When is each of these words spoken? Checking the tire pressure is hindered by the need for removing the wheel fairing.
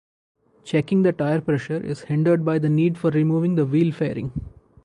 Checking 0.63 1.03
the 1.03 1.11
tire 1.13 1.41
pressure 1.41 1.77
is 1.77 2.01
hindered 2.05 2.43
by 2.43 2.57
the 2.57 2.69
need 2.69 2.97
for 2.97 3.11
removing 3.11 3.53
the 3.53 3.67
wheel 3.67 3.91
fairing. 3.91 4.31